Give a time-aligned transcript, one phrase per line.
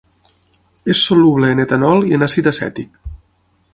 [0.93, 2.99] És soluble en etanol i en àcid acètic.